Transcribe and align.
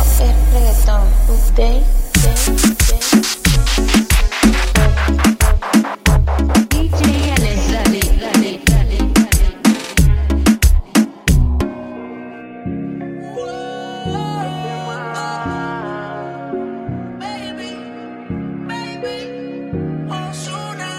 es 0.00 0.34
reggaetón. 0.52 1.04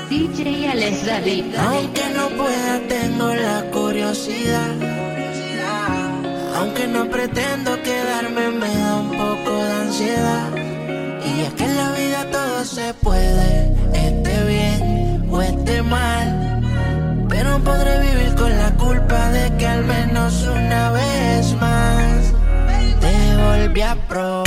DJ 0.09 0.70
Alex. 0.71 1.05
DJ. 1.05 1.55
Aunque 1.57 2.04
no 2.16 2.30
pueda, 2.30 2.80
tengo 2.88 3.34
la 3.34 3.64
curiosidad. 3.71 4.71
Aunque 6.55 6.88
no 6.88 7.09
pretendo 7.09 7.82
quedarme, 7.84 7.95
Y 9.98 11.41
es 11.41 11.54
que 11.54 11.63
en 11.63 11.77
la 11.77 11.91
vida 11.94 12.30
todo 12.30 12.66
se 12.66 12.94
puede, 12.95 13.73
esté 13.94 14.44
bien 14.45 15.26
o 15.31 15.41
esté 15.41 15.81
mal. 15.84 16.62
Pero 17.30 17.59
podré 17.59 18.02
vivir 18.02 18.36
con 18.36 18.58
la 18.58 18.72
culpa 18.72 19.30
de 19.30 19.55
que 19.55 19.66
al 19.66 19.86
menos 19.86 20.44
una 20.48 20.91
vez 20.91 21.55
más 21.62 22.34
te 23.00 23.38
volví 23.38 23.81
a 23.81 23.95
probar. 24.09 24.45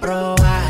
Probar. 0.00 0.67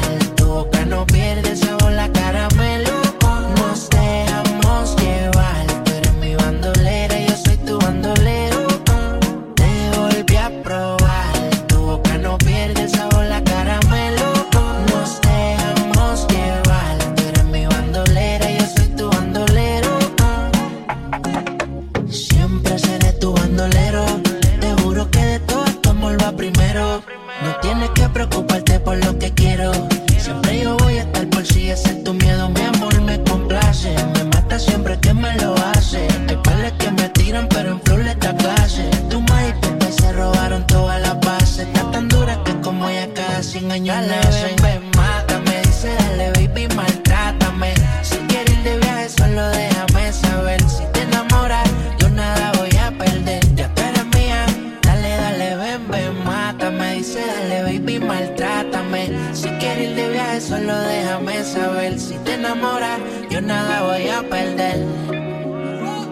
Dice, 56.99 57.21
dale, 57.25 57.63
baby, 57.63 58.01
maltrátame. 58.01 59.11
Si 59.33 59.49
quieres 59.61 59.91
ir 59.91 59.95
de 59.95 60.09
viaje, 60.09 60.41
solo 60.41 60.77
déjame 60.81 61.45
saber. 61.45 61.97
Si 61.97 62.15
te 62.25 62.35
enamoras, 62.35 62.99
yo 63.31 63.41
nada 63.41 63.83
voy 63.83 64.09
a 64.09 64.21
perder. 64.29 64.85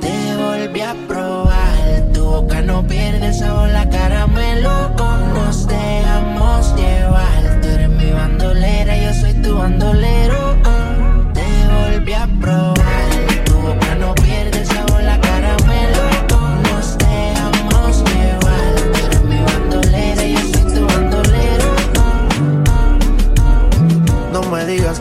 Te 0.01 0.37
volví 0.37 0.81
a 0.83 0.95
probar. 1.09 2.13
Tu 2.15 2.23
boca 2.25 2.63
no 2.63 2.87
pierde 2.87 3.33
sabor, 3.33 3.69
la 3.71 3.91
caramelo. 3.91 4.95
Nos 5.35 5.67
dejamos 5.67 6.77
llevar. 6.77 7.61
Tú 7.61 7.67
eres 7.67 7.89
mi 7.89 8.13
bandolera, 8.13 8.97
yo 8.97 9.13
soy 9.13 9.35
tu 9.43 9.59
bandolero. 9.59 10.57
Te 11.35 11.47
volví 11.75 12.13
a 12.13 12.29
probar. 12.41 12.76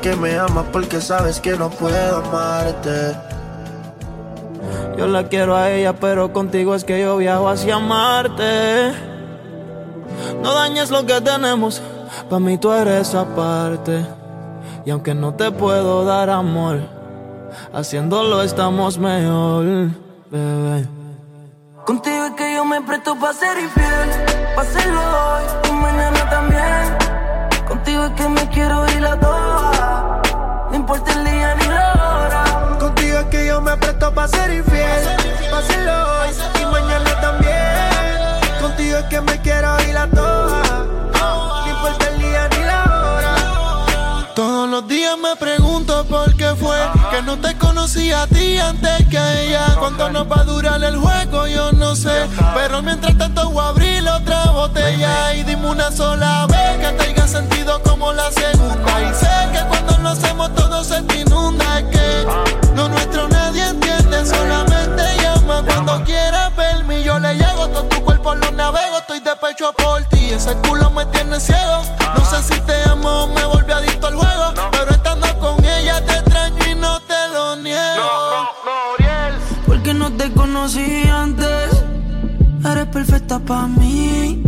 Que 0.06 0.16
me 0.16 0.38
amas 0.38 0.68
porque 0.72 1.02
sabes 1.02 1.40
que 1.40 1.58
no 1.58 1.72
puedo 1.72 2.18
amarte. 2.18 3.18
Yo 5.00 5.08
la 5.08 5.28
quiero 5.28 5.56
a 5.56 5.72
ella, 5.72 5.94
pero 5.94 6.32
contigo 6.32 6.76
es 6.76 6.84
que 6.84 7.02
yo 7.02 7.18
viajo 7.18 7.50
hacia 7.50 7.80
Marte. 7.80 8.94
No 10.44 10.54
dañes 10.54 10.92
lo 10.92 11.08
que 11.08 11.20
tenemos, 11.22 11.82
pa' 12.30 12.40
mí 12.40 12.60
tú 12.60 12.72
eres 12.72 13.16
aparte. 13.16 14.06
Y 14.86 14.92
aunque 14.92 15.16
no 15.16 15.34
te 15.34 15.50
puedo 15.50 16.06
dar 16.06 16.30
amor, 16.30 16.82
haciéndolo 17.74 18.44
estamos 18.44 19.00
mejor, 19.00 19.90
bebé. 20.30 20.88
Contigo 21.84 22.26
es 22.26 22.32
que 22.34 22.54
yo 22.54 22.64
me 22.64 22.80
presto 22.82 23.16
pa' 23.16 23.34
ser 23.34 23.58
infiel, 23.58 24.25
pa' 34.26 34.38
ser 34.38 34.54
infiel, 34.54 35.08
hacerlo 35.54 35.94
hoy 36.20 36.30
y 36.62 36.66
mañana 36.66 37.22
también. 37.22 38.62
Contigo 38.62 38.98
es 38.98 39.06
que 39.06 39.22
me 39.22 39.40
quiero 39.42 39.80
ir 39.88 39.98
a 39.98 40.08
todas, 40.08 40.68
no 41.14 41.68
importa 41.70 42.08
el 42.10 42.20
día 42.20 42.50
ni 42.50 42.64
la 42.64 42.84
hora. 42.84 44.34
Todos 44.36 44.70
los 44.70 44.88
días 44.88 45.16
me 45.18 45.36
pregunto 45.36 46.06
por 46.06 46.36
qué 46.36 46.56
fue 46.56 46.78
que 47.12 47.22
no 47.22 47.38
te 47.38 47.56
conocí 47.58 48.12
a 48.12 48.26
ti 48.28 48.58
antes 48.58 49.08
que 49.10 49.18
a 49.18 49.42
ella. 49.42 49.66
¿Cuánto 49.78 50.10
nos 50.10 50.30
va 50.30 50.42
a 50.42 50.44
durar 50.44 50.84
el 50.84 50.98
juego? 50.98 51.48
Yo 51.48 51.72
no 51.74 51.96
sé. 51.96 52.28
Pero 52.56 52.82
mientras 52.82 53.18
tanto 53.18 53.50
voy 53.52 53.64
a 53.64 53.70
abrir 53.70 54.08
otra 54.10 54.46
botella 54.46 55.36
y 55.36 55.44
dime 55.44 55.68
una 55.68 55.92
sola 55.92 56.48
vez 56.48 56.80
que 56.80 57.04
tenga 57.04 57.28
sentido 57.28 57.82
como 57.84 58.12
la 58.12 58.32
segunda. 58.32 59.02
Y 59.02 59.14
sé 59.14 59.30
que 59.54 59.64
cuando 59.68 59.98
lo 60.00 60.10
hacemos 60.10 60.54
todo 60.56 60.84
se 60.84 60.98
todo 68.26 68.34
tu 68.34 68.40
cuerpo 68.40 68.46
lo 68.46 68.52
navego, 68.52 68.98
estoy 69.00 69.20
de 69.20 69.36
pecho 69.36 69.72
por 69.74 70.04
ti. 70.06 70.32
Ese 70.32 70.54
culo 70.68 70.90
me 70.90 71.06
tiene 71.08 71.40
ciego. 71.40 71.84
No 72.16 72.26
sé 72.26 72.42
si 72.42 72.60
te 72.62 72.90
amo 72.90 73.24
o 73.24 73.28
me 73.28 73.46
volví 73.46 73.72
adicto 73.72 74.08
al 74.08 74.16
juego. 74.16 74.54
Pero 74.72 74.92
estando 74.92 75.40
con 75.40 75.64
ella 75.64 76.04
te 76.06 76.14
extraño 76.14 76.72
y 76.72 76.76
no 76.76 77.00
te 77.02 77.28
lo 77.34 77.56
niego. 77.58 78.50
Porque 79.68 79.94
no 79.94 80.12
te 80.12 80.32
conocí 80.32 81.08
antes, 81.08 81.84
eres 82.70 82.86
perfecta 82.88 83.40
para 83.40 83.68
mí. 83.68 84.42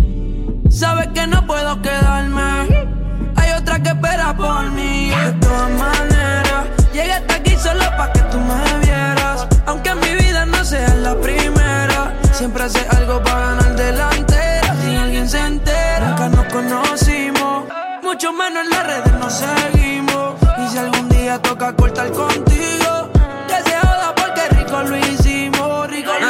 Sabes 0.70 1.08
que 1.14 1.28
no 1.28 1.46
puedo 1.46 1.82
quedarme, 1.82 2.88
hay 3.36 3.52
otra 3.60 3.82
que 3.82 3.90
espera 3.90 4.36
por 4.36 4.72
mí. 4.72 5.10
De 5.10 5.32
todas 5.34 5.70
maneras, 5.72 6.66
llegué 6.94 7.14
hasta 7.14 7.36
aquí 7.36 7.56
solo 7.56 7.86
para 7.98 8.12
que 8.14 8.20
tú 8.22 8.38
me 8.40 8.86
vieras. 8.86 9.48
Aunque 9.66 9.90
en 9.90 10.00
mi 10.00 10.14
vida 10.24 10.46
no 10.46 10.64
Siempre 12.38 12.66
hace 12.66 12.86
algo 12.90 13.20
para 13.24 13.40
ganar 13.40 13.76
delantera. 13.76 14.76
Si 14.84 14.96
alguien 14.96 15.28
se 15.28 15.40
entera, 15.40 16.10
nunca 16.10 16.30
nos 16.30 16.54
conocimos. 16.54 17.64
Mucho 18.04 18.32
menos 18.32 18.64
en 18.64 18.70
las 18.70 18.86
redes 18.86 19.14
nos 19.20 19.34
seguimos. 19.34 20.36
Y 20.64 20.70
si 20.72 20.78
algún 20.78 21.10
día 21.10 21.42
toca 21.42 21.74
cortar 21.74 22.12
contigo 22.12 22.87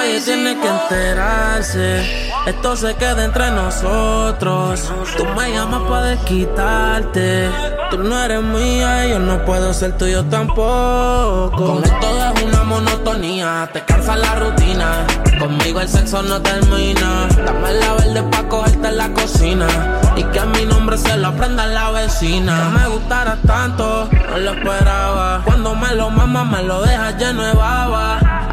Nadie 0.07 0.21
tiene 0.21 0.57
que 0.57 0.67
enterarse. 0.67 2.31
Esto 2.45 2.77
se 2.77 2.95
queda 2.95 3.25
entre 3.25 3.51
nosotros. 3.51 4.81
Tú 5.17 5.25
me 5.35 5.51
llamas 5.51 5.81
para 5.81 6.05
desquitarte. 6.05 7.49
Tú 7.91 7.97
no 7.97 8.17
eres 8.23 8.41
mía 8.41 9.05
y 9.05 9.09
yo 9.09 9.19
no 9.19 9.43
puedo 9.43 9.73
ser 9.73 9.97
tuyo 9.97 10.23
tampoco. 10.23 11.51
Con 11.57 11.83
esto 11.83 12.33
es 12.35 12.43
una 12.43 12.63
monotonía, 12.63 13.69
te 13.73 13.83
cansa 13.83 14.15
la 14.15 14.35
rutina. 14.35 15.05
Conmigo 15.39 15.81
el 15.81 15.89
sexo 15.89 16.23
no 16.23 16.41
termina. 16.41 17.27
Dame 17.45 17.73
la 17.73 17.93
verde 17.95 18.23
pa' 18.31 18.47
cogerte 18.47 18.87
en 18.87 18.97
la 18.97 19.09
cocina. 19.09 19.67
Y 20.15 20.23
que 20.23 20.41
mi 20.45 20.65
nombre 20.65 20.97
se 20.97 21.17
lo 21.17 21.27
aprenda 21.27 21.65
la 21.67 21.91
vecina. 21.91 22.71
Que 22.71 22.79
me 22.79 22.87
gustara 22.95 23.37
tanto, 23.45 24.09
no 24.29 24.37
lo 24.37 24.51
esperaba. 24.51 25.41
Cuando 25.43 25.75
me 25.75 25.93
lo 25.95 26.09
mama, 26.09 26.45
me 26.45 26.63
lo 26.63 26.81
deja 26.81 27.11
lleno 27.17 27.43
de 27.43 27.53
baba. 27.53 28.06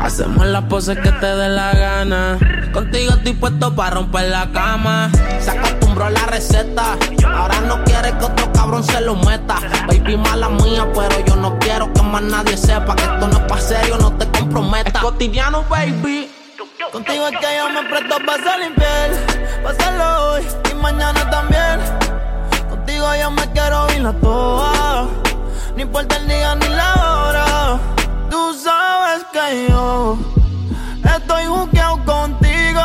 Hacemos 0.04 0.46
las 0.46 0.64
poses 0.64 0.98
que 0.98 1.10
te 1.12 1.26
dé 1.26 1.48
la 1.48 1.72
gana. 1.72 2.38
Contigo 2.74 3.14
estoy 3.14 3.32
puesto 3.32 3.74
para 3.74 3.92
romper 3.92 4.28
la 4.28 4.46
cama. 4.52 5.10
Se 5.40 5.50
acostumbró 5.50 6.04
a 6.04 6.10
la 6.10 6.26
receta. 6.26 6.98
Ahora 7.26 7.58
no 7.62 7.82
quiere 7.84 8.12
que 8.18 8.24
otro 8.26 8.52
cabrón 8.52 8.84
se 8.84 9.00
lo 9.00 9.16
meta. 9.16 9.56
Baby, 9.88 10.18
mala 10.18 10.50
mía, 10.50 10.86
pero 10.94 11.24
yo 11.24 11.36
no 11.36 11.58
quiero 11.58 11.90
que 11.90 12.02
más 12.02 12.20
nadie 12.20 12.54
sepa 12.54 12.94
que 12.94 13.02
esto 13.02 13.28
no 13.28 13.38
es 13.38 13.44
pa' 13.44 13.58
serio, 13.58 13.96
no 13.98 14.12
te 14.12 14.28
comprometas. 14.38 15.02
Cotidiano, 15.02 15.64
baby. 15.70 16.30
Contigo 16.92 17.26
es 17.28 17.38
que 17.38 17.46
yo 17.56 17.70
me 17.70 17.88
presto 17.88 18.16
para 18.26 18.42
ser 18.42 18.62
infiel. 18.68 19.62
Pásalo 19.62 20.32
hoy 20.32 20.46
y 20.70 20.74
mañana 20.74 21.30
también. 21.30 21.80
Contigo 22.68 23.06
yo 23.18 23.30
me 23.30 23.50
quiero 23.52 23.90
ir 23.94 24.02
la 24.02 24.12
toa. 24.12 25.08
No 25.74 25.80
importa 25.80 26.18
el 26.18 26.28
día 26.28 26.54
ni 26.56 26.68
la 26.68 26.94
hora. 26.94 28.03
Tú 28.34 28.52
sabes 28.52 29.24
que 29.32 29.68
yo 29.68 30.18
estoy 31.04 31.46
buqueado 31.46 32.04
contigo. 32.04 32.82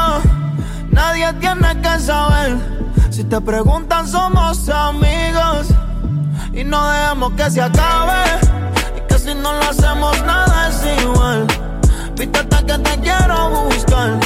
Nadie 0.92 1.34
tiene 1.40 1.82
que 1.82 2.00
saber. 2.00 2.56
Si 3.10 3.24
te 3.24 3.42
preguntan, 3.42 4.08
somos 4.08 4.70
amigos. 4.70 5.70
Y 6.54 6.64
no 6.64 6.88
dejemos 6.92 7.32
que 7.32 7.50
se 7.50 7.64
acabe. 7.64 8.26
Y 8.96 9.02
que 9.08 9.18
si 9.18 9.34
no 9.34 9.52
lo 9.54 9.64
hacemos, 9.72 10.22
nada 10.22 10.70
es 10.70 11.02
igual. 11.02 11.48
Fíjate 12.16 12.66
que 12.68 12.78
te 12.78 13.00
quiero 13.00 13.50
buscar. 13.50 14.20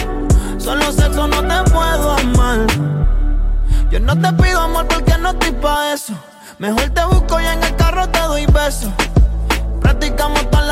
Solo 0.57 0.91
sexo 0.91 1.25
no 1.25 1.41
te 1.41 1.71
puedo 1.71 2.17
amar. 2.17 2.67
Yo 3.89 4.01
no 4.01 4.19
te 4.19 4.33
pido 4.43 4.59
amor 4.59 4.85
porque 4.89 5.17
no 5.19 5.29
estoy 5.29 5.53
pa' 5.53 5.93
eso. 5.93 6.13
Mejor 6.59 6.89
te 6.89 7.05
busco 7.05 7.39
y 7.39 7.45
en 7.45 7.63
el 7.63 7.75
carro 7.77 8.09
te 8.09 8.19
doy 8.19 8.45
besos. 8.47 8.91
Practicamos 10.03 10.49
todas. 10.49 10.63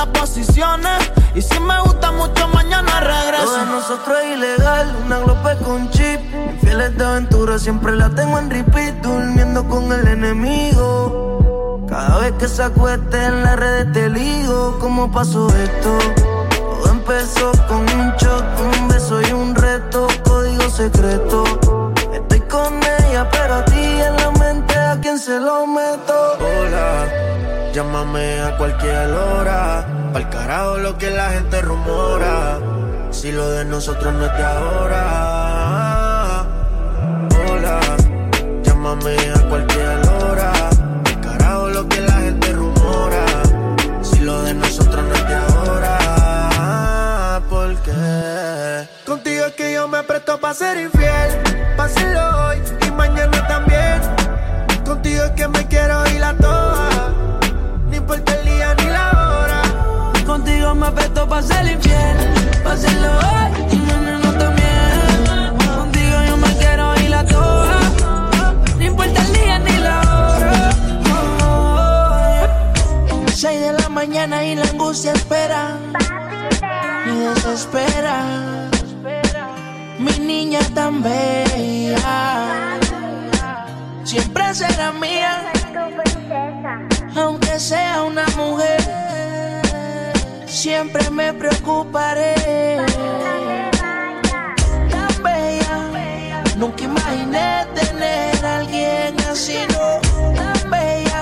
Y 1.33 1.41
si 1.41 1.59
me 1.61 1.79
gusta 1.81 2.11
mucho, 2.11 2.47
mañana 2.49 2.99
regreso. 2.99 3.45
Todo 3.45 3.57
de 3.59 3.65
nosotros 3.65 4.17
es 4.23 4.37
ilegal, 4.37 4.95
una 5.05 5.19
glope 5.19 5.55
con 5.63 5.89
chip. 5.91 6.19
Infieles 6.51 6.97
de 6.97 7.05
aventura, 7.05 7.57
siempre 7.57 7.95
la 7.95 8.09
tengo 8.09 8.37
en 8.39 8.49
repeat. 8.49 8.95
Durmiendo 9.01 9.65
con 9.69 9.89
el 9.93 10.05
enemigo. 10.05 11.85
Cada 11.87 12.17
vez 12.19 12.33
que 12.33 12.47
se 12.49 12.63
acueste 12.63 13.23
en 13.23 13.43
las 13.43 13.55
redes 13.57 13.93
te 13.93 14.09
ligo. 14.09 14.77
¿Cómo 14.79 15.09
pasó 15.09 15.47
esto? 15.47 15.97
Todo 16.57 16.91
empezó 16.91 17.51
con 17.69 17.81
un 17.81 18.11
shot, 18.17 18.43
un 18.59 18.87
beso 18.89 19.21
y 19.21 19.31
un 19.31 19.55
reto. 19.55 20.07
Código 20.25 20.69
secreto. 20.69 21.43
Estoy 22.13 22.41
con 22.41 22.73
ella, 22.99 23.29
pero 23.31 23.55
a 23.55 23.65
ti 23.65 23.79
en 23.79 24.15
la 24.17 24.31
mente 24.31 24.75
a 24.75 24.99
quién 25.01 25.17
se 25.17 25.39
lo 25.39 25.65
meto. 25.67 26.37
Hola, 26.39 27.07
llámame 27.73 28.41
a 28.41 28.57
cualquier 28.57 29.11
hora. 29.11 29.85
Pa'l 30.13 30.29
carajo 30.29 30.77
lo 30.77 30.97
que 30.97 31.09
la 31.09 31.31
gente 31.31 31.61
rumora. 31.61 32.59
Si 33.11 33.31
lo 33.31 33.49
de 33.51 33.65
nosotros 33.65 34.13
no 34.13 34.25
es 34.25 34.37
de 34.37 34.43
ahora. 34.43 36.45
Hola, 37.47 37.79
llámame 38.63 39.15
a 39.35 39.39
cualquier 39.49 40.07
hora. 40.07 40.51
Pa'l 41.03 41.19
carajo 41.21 41.69
lo 41.69 41.87
que 41.87 42.01
la 42.01 42.13
gente 42.13 42.51
rumora. 42.53 43.25
Si 44.01 44.19
lo 44.19 44.41
de 44.43 44.53
nosotros 44.53 45.03
no 45.03 45.15
es 45.15 45.27
de 45.27 45.35
ahora. 45.35 45.97
¿Por 47.49 47.75
qué? 47.83 48.87
Contigo 49.05 49.45
es 49.45 49.53
que 49.53 49.73
yo 49.73 49.87
me 49.87 50.03
presto 50.03 50.39
pa' 50.39 50.53
ser 50.53 50.77
infiel. 50.77 51.41
Páselo 51.77 52.47
hoy 52.47 52.61
y 52.87 52.91
mañana 52.91 53.47
también. 53.47 54.01
Contigo 54.85 55.23
es 55.23 55.31
que 55.31 55.47
me 55.47 55.65
quiero 55.67 55.80
Contigo 61.21 61.27
me 61.27 61.27
presto 61.27 61.27
pa' 61.27 61.41
ser 61.41 61.67
infiel. 61.67 62.17
Pa' 62.63 62.73
hacerlo 62.73 63.07
hoy 63.07 63.51
y 63.71 63.77
mañana 63.77 64.37
también. 64.37 65.57
Contigo 65.77 66.17
yo 66.27 66.37
me 66.37 66.57
quiero 66.57 66.95
ir 67.01 67.13
a 67.13 67.25
toa. 67.25 67.79
No 68.77 68.83
importa 68.83 69.21
el 69.21 69.33
día 69.33 69.59
ni 69.59 69.77
la 69.77 70.01
hora. 70.01 70.69
Oh, 71.43 73.25
Seis 73.33 73.61
de 73.61 73.73
la 73.73 73.89
mañana 73.89 74.43
y 74.43 74.55
la 74.55 74.63
angustia 74.63 75.13
espera. 75.13 75.77
Me 77.05 77.13
desespera. 77.13 78.23
Mi 79.99 80.17
niña 80.19 80.59
tan 80.73 81.03
bella. 81.03 82.79
Siempre 84.03 84.53
será 84.55 84.91
mía. 84.91 85.51
Aunque 87.15 87.59
sea 87.59 88.03
una 88.03 88.25
mujer, 88.37 88.80
siempre 90.61 91.09
me 91.09 91.33
preocuparé. 91.33 92.35
Tan 94.91 95.23
bella, 95.23 95.75
nunca 96.55 96.83
imaginé 96.83 97.65
tener 97.73 98.45
a 98.45 98.57
alguien 98.57 99.15
así, 99.31 99.57
no. 99.73 99.87
Tan 100.35 100.69
bella, 100.69 101.21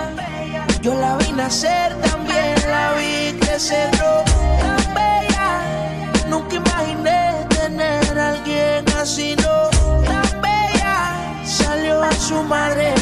yo 0.82 0.94
la 0.94 1.16
vi 1.16 1.32
nacer, 1.32 1.96
también 2.02 2.54
la 2.70 2.92
vi 2.98 3.40
crecer, 3.40 3.90
no. 4.02 4.12
Tan 4.60 4.94
bella, 4.94 5.50
nunca 6.28 6.56
imaginé 6.56 7.48
tener 7.48 8.20
a 8.20 8.30
alguien 8.32 8.84
así, 9.02 9.38
no. 9.38 9.70
Tan 10.04 10.42
bella, 10.42 10.98
salió 11.46 12.04
a 12.04 12.12
su 12.12 12.44
madre. 12.44 12.94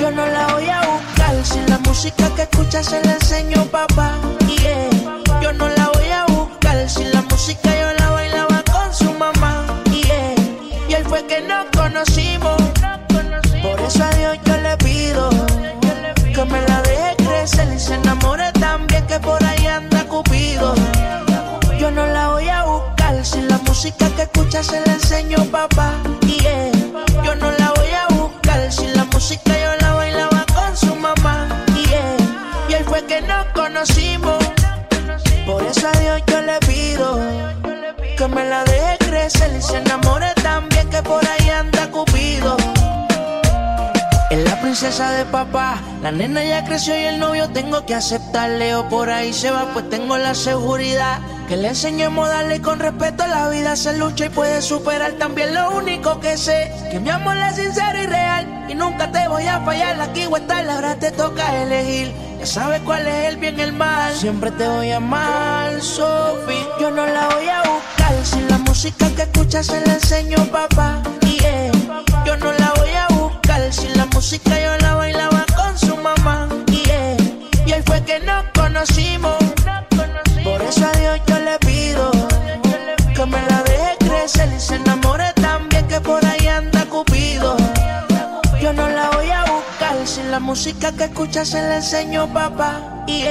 Yo 0.00 0.10
no 0.10 0.26
la 0.26 0.48
voy 0.54 0.68
a 0.68 0.80
buscar 0.80 1.44
si 1.44 1.60
la 1.68 1.78
música 1.78 2.28
que 2.34 2.42
escucha 2.42 2.82
se 2.82 3.00
la 3.04 3.12
enseñó 3.12 3.64
papá. 3.66 4.16
Yeah. 4.48 4.97
Yo 5.42 5.52
no 5.52 5.68
la 5.68 5.90
voy 5.94 6.10
a 6.10 6.24
buscar 6.26 6.88
si 6.88 7.04
la 7.04 7.22
música 7.22 7.70
yo 7.80 7.92
la 7.98 8.10
bailaba 8.10 8.62
con 8.70 8.92
su 8.94 9.12
mamá. 9.12 9.64
Yeah. 9.90 10.34
Y 10.88 10.94
él 10.94 11.04
fue 11.04 11.24
que 11.26 11.40
nos 11.42 11.66
conocimos. 11.76 12.56
Por 13.62 13.80
eso 13.80 14.04
a 14.04 14.10
Dios 14.10 14.38
yo 14.44 14.56
le 14.58 14.76
pido 14.78 15.30
que 16.34 16.44
me 16.44 16.60
la 16.62 16.82
deje 16.82 17.16
crecer 17.16 17.68
y 17.74 17.78
se 17.78 17.94
enamore 17.94 18.52
también 18.52 19.06
que 19.06 19.18
por 19.18 19.42
ahí 19.44 19.66
anda 19.66 20.04
Cupido. 20.04 20.74
Yo 21.78 21.90
no 21.90 22.06
la 22.06 22.28
voy 22.28 22.48
a 22.48 22.64
buscar 22.64 23.24
si 23.24 23.40
la 23.42 23.58
música 23.58 24.08
que 24.16 24.22
escucha 24.22 24.62
se 24.62 24.80
la 24.86 24.92
enseñó 24.94 25.44
papá. 25.46 25.94
Yeah. 26.26 26.70
Yo 27.24 27.34
no 27.36 27.50
la 27.52 27.72
voy 27.76 27.90
a 27.90 28.06
buscar 28.14 28.72
si 28.72 28.86
la 28.88 29.04
música 29.04 29.52
yo 29.58 29.76
la 29.80 29.94
bailaba 29.94 30.44
con 30.54 30.76
su 30.76 30.94
mamá. 30.94 31.48
Yeah. 31.74 32.16
Y 32.68 32.74
él 32.74 32.84
fue 32.84 33.04
que 33.04 33.20
nos 33.20 33.46
conocimos. 33.54 34.57
Me 38.28 38.44
la 38.44 38.64
deje 38.64 38.98
crecer 38.98 39.50
y 39.56 39.62
se 39.62 39.78
enamore 39.78 40.32
también 40.42 40.88
que 40.90 41.02
por 41.02 41.26
ahí 41.26 41.48
anda 41.48 41.90
Cupido. 41.90 42.56
Es 44.30 44.44
la 44.44 44.60
princesa 44.60 45.10
de 45.12 45.24
papá, 45.24 45.80
la 46.02 46.12
nena 46.12 46.44
ya 46.44 46.64
creció 46.64 46.98
y 46.98 47.04
el 47.04 47.18
novio 47.18 47.48
tengo 47.48 47.86
que 47.86 47.94
aceptarle 47.94 48.74
o 48.74 48.88
por 48.88 49.08
ahí 49.08 49.32
se 49.32 49.50
va 49.50 49.72
pues 49.72 49.88
tengo 49.88 50.18
la 50.18 50.34
seguridad 50.34 51.20
que 51.48 51.56
le 51.56 51.68
enseñemos 51.68 52.28
a 52.28 52.32
darle 52.34 52.60
con 52.60 52.78
respeto 52.78 53.22
a 53.22 53.26
la 53.26 53.48
vida 53.48 53.74
se 53.74 53.96
lucha 53.96 54.26
y 54.26 54.28
puede 54.28 54.60
superar. 54.60 55.12
También 55.12 55.54
lo 55.54 55.70
único 55.70 56.20
que 56.20 56.36
sé 56.36 56.70
que 56.90 57.00
mi 57.00 57.08
amor 57.08 57.38
es 57.38 57.56
sincero 57.56 58.02
y 58.02 58.06
real 58.06 58.66
y 58.68 58.74
nunca 58.74 59.10
te 59.10 59.26
voy 59.28 59.46
a 59.46 59.60
fallar. 59.60 59.98
Aquí 60.00 60.26
o 60.26 60.36
estar 60.36 60.68
ahora 60.68 60.96
te 60.96 61.10
toca 61.10 61.62
elegir 61.62 62.27
ya 62.38 62.46
sabes 62.46 62.80
cuál 62.82 63.06
es 63.06 63.28
el 63.28 63.36
bien 63.36 63.58
y 63.58 63.62
el 63.62 63.72
mal. 63.72 64.14
Siempre 64.14 64.50
te 64.52 64.66
voy 64.68 64.90
a 64.90 64.96
amar 64.96 65.80
Sophie 65.80 66.66
yo 66.80 66.90
no 66.90 67.06
la 67.06 67.28
voy 67.28 67.48
a 67.48 67.62
buscar. 67.62 68.14
Si 68.24 68.40
la 68.48 68.58
música 68.58 69.10
que 69.14 69.22
escuchas 69.22 69.66
se 69.66 69.80
la 69.86 69.94
enseñó 69.94 70.36
papá 70.46 71.02
yeah. 71.22 71.70
yo 72.24 72.36
no 72.36 72.52
la 72.52 72.72
voy 72.76 72.90
a 72.90 73.06
buscar. 73.14 73.72
Si 73.72 73.88
la 73.88 74.06
música 74.06 74.60
yo 74.60 74.76
la 74.78 74.94
bailaba 74.94 75.44
con 75.56 75.78
su 75.78 75.96
mamá 75.96 76.48
yeah. 76.66 77.16
y 77.66 77.72
él 77.72 77.82
fue 77.84 78.02
que 78.04 78.20
nos 78.20 78.44
conocimos. 78.54 79.36
Por 80.44 80.62
eso 80.62 80.86
a 80.86 80.92
Dios 80.98 81.20
yo 81.26 81.38
le 81.40 81.58
pido 81.58 82.10
que 83.14 83.26
me 83.26 83.40
la 83.50 83.62
deje 83.64 83.96
crecer 83.98 84.48
y 84.56 84.60
se 84.60 84.78
música 90.38 90.92
que 90.92 91.04
escucha 91.04 91.44
se 91.44 91.60
la 91.60 91.76
enseñó 91.76 92.32
papá. 92.32 93.04
Y 93.06 93.24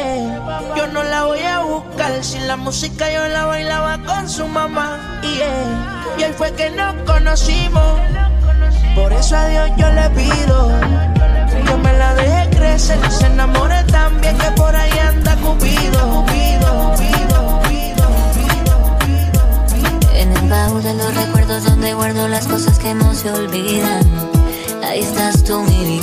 yo 0.75 0.87
no 0.87 1.03
la 1.03 1.25
voy 1.25 1.39
a 1.39 1.59
buscar. 1.59 2.23
Sin 2.23 2.47
la 2.47 2.57
música 2.57 3.11
yo 3.11 3.27
la 3.27 3.45
bailaba 3.45 3.99
con 4.03 4.27
su 4.27 4.47
mamá. 4.47 5.19
Y 5.23 5.39
y 6.19 6.23
él 6.23 6.33
fue 6.33 6.51
que 6.53 6.71
nos 6.71 6.95
conocimos. 7.05 7.99
Por 8.95 9.13
eso 9.13 9.35
a 9.35 9.47
Dios 9.47 9.69
yo 9.77 9.89
le 9.91 10.09
pido. 10.09 10.71
Que 11.51 11.63
yo 11.65 11.77
me 11.77 11.93
la 11.93 12.15
deje 12.15 12.49
crecer 12.49 12.99
se 13.11 13.27
enamore 13.27 13.83
también 13.83 14.37
que 14.37 14.51
por 14.51 14.75
ahí 14.75 14.91
anda 14.99 15.35
Cupido, 15.37 16.25
Cupido, 16.25 16.91
Cupido, 16.91 17.61
Cupido, 17.61 18.07
En 20.13 20.35
el 20.35 20.49
baúl 20.49 20.81
de 20.83 20.93
los 20.95 21.15
recuerdos 21.15 21.63
donde 21.63 21.93
guardo 21.93 22.27
las 22.27 22.47
cosas 22.47 22.79
que 22.79 22.93
no 22.93 23.13
se 23.13 23.31
olvidan. 23.31 24.03
Ahí 24.83 25.01
estás 25.01 25.43
tú 25.43 25.61
mi 25.61 25.85
vida 25.85 25.96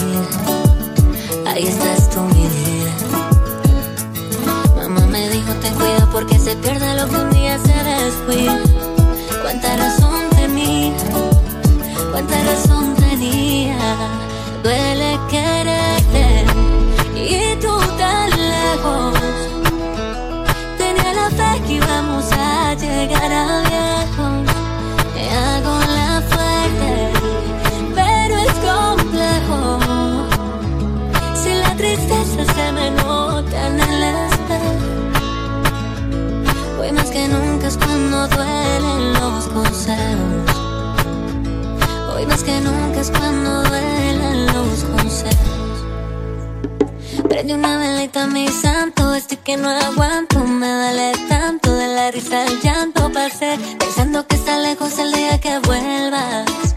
Prende 47.44 47.58
una 47.58 47.76
velita, 47.76 48.26
mi 48.26 48.48
santo, 48.48 49.14
estoy 49.14 49.36
que 49.36 49.58
no 49.58 49.68
aguanto, 49.68 50.38
me 50.46 50.66
duele 50.66 51.12
tanto 51.28 51.74
de 51.74 51.88
la 51.88 52.10
risa 52.10 52.40
al 52.40 52.58
llanto, 52.62 53.12
pasé 53.12 53.58
pensando 53.78 54.26
que 54.26 54.36
está 54.36 54.58
lejos 54.60 54.98
el 54.98 55.12
día 55.12 55.38
que 55.38 55.58
vuelvas. 55.58 56.74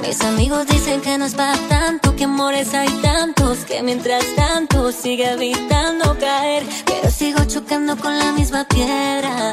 Mis 0.00 0.22
amigos 0.22 0.66
dicen 0.68 1.02
que 1.02 1.18
no 1.18 1.26
es 1.26 1.34
para 1.34 1.58
tanto, 1.68 2.16
que 2.16 2.24
amores 2.24 2.72
hay 2.72 2.88
tantos, 3.02 3.66
que 3.66 3.82
mientras 3.82 4.24
tanto 4.34 4.90
sigue 4.90 5.32
evitando 5.32 6.16
caer, 6.18 6.64
pero 6.86 7.10
sigo 7.10 7.44
chocando 7.44 7.94
con 7.98 8.18
la 8.18 8.32
misma 8.32 8.64
piedra. 8.64 9.52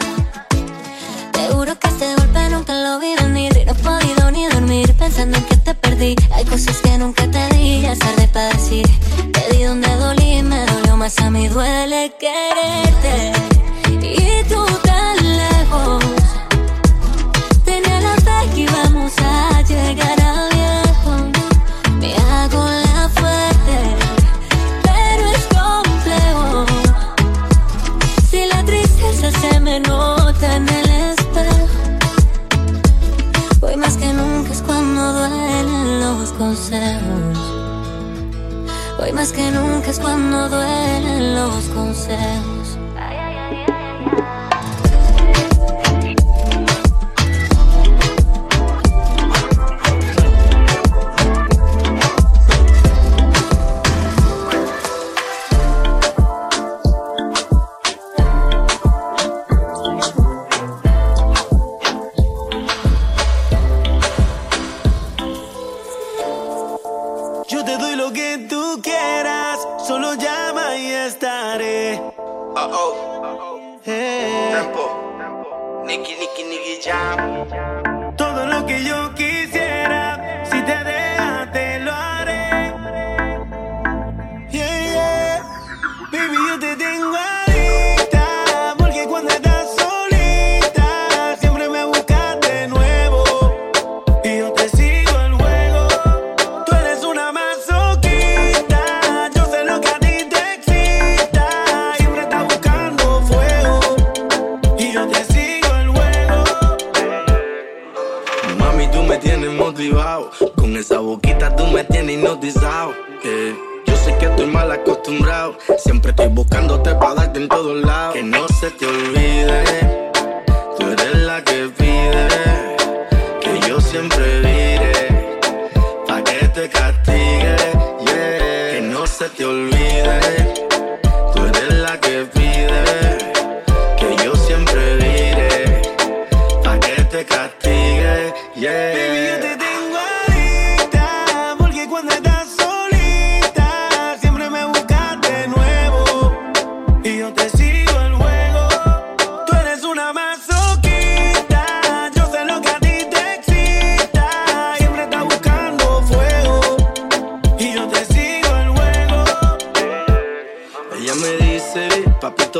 Seguro 1.33 1.77
que 1.77 1.88
este 1.88 2.15
golpe 2.15 2.50
nunca 2.50 2.73
lo 2.73 3.00
vi 3.00 3.15
venir 3.15 3.55
y 3.57 3.65
no 3.65 3.71
he 3.71 3.75
podido 3.75 4.31
ni 4.31 4.45
dormir 4.47 4.93
pensando 4.95 5.38
en 5.38 5.43
que 5.45 5.57
te 5.57 5.73
perdí. 5.73 6.15
Hay 6.31 6.45
cosas 6.45 6.77
que 6.77 6.97
nunca 6.97 7.29
te 7.29 7.47
di, 7.55 7.81
ya 7.81 7.95
tarde 7.95 8.27
para 8.27 8.50
decir. 8.50 8.88
Te 9.31 9.55
di 9.55 9.63
donde 9.63 9.93
dolí, 9.95 10.41
me 10.43 10.65
dolió 10.65 10.97
más 10.97 11.17
a 11.19 11.29
mí, 11.29 11.47
duele 11.47 12.13
quererte. 12.19 13.33
Y 14.01 14.43
tú 14.50 14.65
tan 14.83 15.17
lejos, 15.38 16.03
tenía 17.65 18.01
la 18.01 18.15
fe 18.15 18.50
que 18.53 18.61
íbamos 18.61 19.13
a 19.19 19.61
llegar 19.61 20.20
Hoy 39.01 39.12
más 39.13 39.31
que 39.31 39.50
nunca 39.50 39.89
es 39.89 40.00
cuando 40.00 40.48
duelen 40.48 41.34
los 41.34 41.65
consejos. 41.70 42.61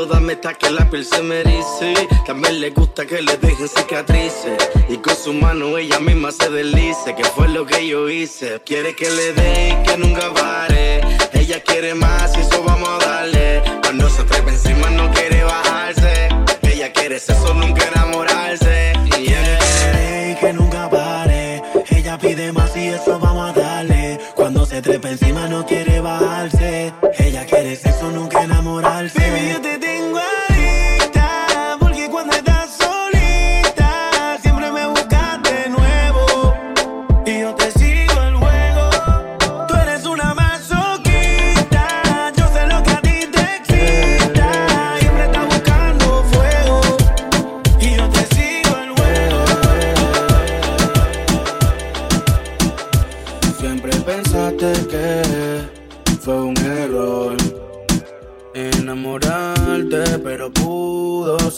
Papito, 0.02 0.06
dame 0.06 0.32
esta 0.34 0.54
que 0.54 0.70
la 0.70 0.88
piel 0.88 1.04
se 1.04 1.22
me 1.22 1.40
erice. 1.40 1.94
También 2.26 2.60
le 2.60 2.70
gusta 2.70 3.06
que 3.06 3.22
le 3.22 3.36
dejen 3.36 3.68
cicatrices. 3.68 4.56
Y 4.88 4.96
con 4.98 5.14
su 5.16 5.32
mano 5.32 5.76
ella 5.78 6.00
misma 6.00 6.30
se 6.30 6.50
deslice, 6.50 7.14
que 7.14 7.24
fue 7.24 7.48
lo 7.48 7.66
que 7.66 7.86
yo 7.86 8.08
hice. 8.08 8.60
Quiere 8.64 8.94
que 8.94 9.10
le 9.10 9.32
dé 9.32 9.68
y 9.70 9.88
que 9.88 9.96
nunca 9.96 10.32
pare. 10.32 11.00
Ella 11.32 11.60
quiere 11.62 11.94
más 11.94 12.36
y 12.36 12.40
eso 12.40 12.62
vamos 12.64 12.88
a 12.88 13.06
darle. 13.06 13.62
Cuando 13.82 14.08
se 14.08 14.24
trepa 14.24 14.50
encima 14.50 14.90
no 14.90 15.10
quiere 15.12 15.44
bajarse. 15.44 16.28
Ella 16.62 16.92
quiere 16.92 17.18
sexo, 17.18 17.54
nunca 17.54 17.86
enamorarse. 17.88 18.92
Yeah. 19.20 19.58
Quiere 19.58 20.38
que 20.40 20.52
nunca 20.52 20.88
pare. 20.88 21.62
Ella 21.90 22.18
pide 22.18 22.52
más 22.52 22.76
y 22.76 22.88
eso 22.88 23.18
vamos 23.18 23.50
a 23.50 23.60
darle. 23.60 24.18
Cuando 24.34 24.66
se 24.66 24.80
trepa 24.82 25.10
encima 25.10 25.48
no 25.48 25.64
quiere 25.66 26.00
bajarse. 26.00 26.92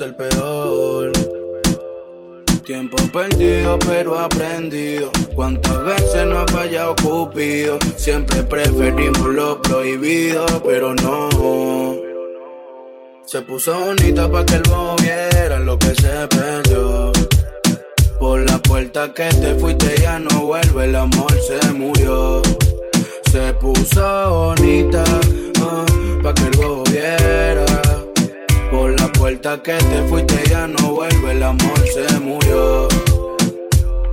El 0.04 0.14
peor. 0.14 1.12
Tiempo 2.64 2.96
perdido, 3.12 3.78
pero 3.78 4.18
aprendido. 4.18 5.10
Cuántas 5.34 5.84
veces 5.84 6.26
no 6.26 6.40
ha 6.40 6.46
fallado 6.46 6.94
Cupido. 6.96 7.78
Siempre 7.96 8.42
preferimos 8.42 9.28
lo 9.28 9.60
prohibido, 9.62 10.44
pero 10.64 10.94
no. 10.94 11.96
Se 13.24 13.40
puso 13.42 13.78
bonita 13.78 14.30
pa' 14.30 14.44
que 14.44 14.56
el 14.56 14.62
bobo 14.62 14.96
viera 14.96 15.58
lo 15.58 15.78
que 15.78 15.94
se 15.94 16.28
perdió. 16.28 17.12
Por 18.18 18.40
la 18.48 18.58
puerta 18.58 19.12
que 19.12 19.28
te 19.28 19.54
fuiste 19.54 20.00
ya 20.00 20.18
no 20.18 20.46
vuelve, 20.46 20.84
el 20.84 20.96
amor 20.96 21.32
se 21.48 21.72
murió. 21.72 22.42
Se 23.32 23.52
puso 23.54 24.30
bonita 24.30 25.04
ah, 25.62 25.86
pa' 26.22 26.34
que 26.34 26.44
el 26.44 26.56
bobo 26.58 26.84
viera. 26.84 27.73
Por 28.74 29.00
la 29.00 29.06
puerta 29.12 29.62
que 29.62 29.74
te 29.74 30.02
fuiste 30.08 30.42
ya 30.50 30.66
no 30.66 30.94
vuelve, 30.94 31.30
el 31.30 31.44
amor 31.44 31.78
se 31.94 32.18
murió. 32.18 32.88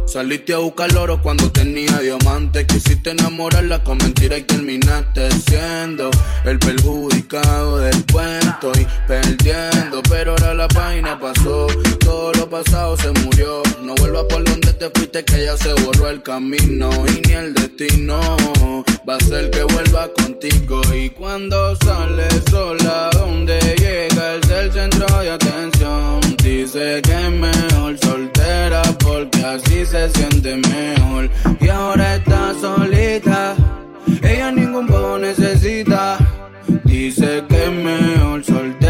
Saliste 0.05 0.53
a 0.53 0.59
buscar 0.59 0.95
oro 0.97 1.19
cuando 1.19 1.51
tenía 1.51 1.97
diamante. 1.97 2.67
Quisiste 2.67 3.09
enamorarla 3.09 3.83
con 3.83 3.97
mentira 3.97 4.37
y 4.37 4.43
terminaste 4.43 5.31
siendo 5.31 6.11
el 6.45 6.59
perjudicado 6.59 7.79
del 7.79 8.05
cuento 8.11 8.71
y 8.79 8.85
perdiendo. 9.07 10.03
Pero 10.07 10.33
ahora 10.33 10.53
la 10.53 10.67
página 10.67 11.19
pasó, 11.19 11.65
todo 11.99 12.31
lo 12.33 12.47
pasado 12.47 12.95
se 12.97 13.09
murió. 13.23 13.63
No 13.81 13.95
vuelvas 13.95 14.25
por 14.25 14.43
te 14.81 14.89
fuiste, 14.99 15.23
que 15.23 15.45
ya 15.45 15.55
se 15.57 15.73
borró 15.83 16.09
el 16.09 16.23
camino 16.23 16.89
y 17.05 17.27
ni 17.27 17.33
el 17.33 17.53
destino 17.53 18.19
va 19.07 19.15
a 19.15 19.19
ser 19.19 19.51
que 19.51 19.61
vuelva 19.61 20.09
contigo. 20.13 20.81
Y 20.95 21.11
cuando 21.11 21.75
sales 21.75 22.41
sola, 22.49 23.11
donde 23.13 23.59
llega 23.77 24.33
el 24.33 24.41
del 24.41 24.71
centro 24.73 25.05
de 25.21 25.29
atención, 25.29 26.19
dice 26.43 26.99
que 27.03 27.13
es 27.13 27.31
mejor 27.31 27.95
soltera 27.99 28.81
porque 29.03 29.45
así 29.45 29.85
se 29.85 30.09
siente 30.09 30.57
mejor. 30.57 31.29
Y 31.59 31.67
ahora 31.67 32.15
está 32.15 32.55
solita, 32.59 33.55
ella 34.23 34.51
ningún 34.51 34.87
poco 34.87 35.19
necesita. 35.19 36.17
Dice 36.85 37.43
que 37.47 37.65
es 37.65 37.71
mejor 37.71 38.43
soltera 38.43 38.80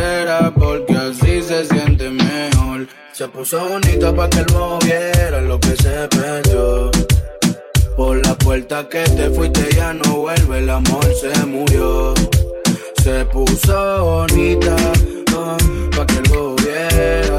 Se 3.22 3.28
puso 3.28 3.60
bonita 3.70 4.12
para 4.16 4.28
que 4.32 4.40
el 4.40 4.46
bobo 4.46 4.80
viera 4.80 5.42
lo 5.42 5.60
que 5.60 5.76
se 5.76 6.08
perdió. 6.08 6.90
Por 7.96 8.18
la 8.26 8.34
puerta 8.34 8.90
que 8.90 9.04
te 9.04 9.30
fuiste 9.30 9.76
ya 9.76 9.94
no 9.94 10.22
vuelve, 10.22 10.58
el 10.58 10.68
amor 10.68 11.06
se 11.14 11.46
murió. 11.46 12.16
Se 13.04 13.24
puso 13.26 14.04
bonita 14.04 14.76
ah, 15.36 15.58
pa' 15.96 16.06
que 16.08 16.16
el 16.16 16.30
bobo 16.32 16.56
viera. 16.56 17.38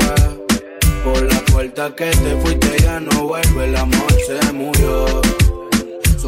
Por 1.03 1.21
la 1.21 1.41
puerta 1.47 1.93
que 1.97 2.11
te 2.13 2.37
fuiste 2.37 2.77
ya 2.81 3.01
no 3.01 3.27
vuelve, 3.27 3.65
el 3.65 3.75
amor 3.75 4.13
se 4.25 4.53
murió. 4.53 5.42